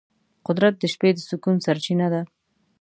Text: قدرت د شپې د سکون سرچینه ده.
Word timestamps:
قدرت 0.47 0.73
د 0.79 0.83
شپې 0.93 1.09
د 1.15 1.19
سکون 1.29 1.55
سرچینه 1.65 2.07
ده. 2.13 2.21